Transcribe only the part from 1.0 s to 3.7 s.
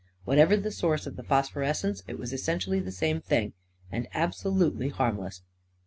of the phosphorescence, it was essentially the same thing,